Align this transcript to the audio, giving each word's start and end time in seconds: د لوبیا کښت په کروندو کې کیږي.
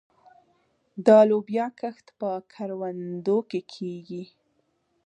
د 1.05 1.07
لوبیا 1.29 1.65
کښت 1.79 2.07
په 2.19 2.29
کروندو 2.53 3.37
کې 3.49 3.61
کیږي. 3.73 4.23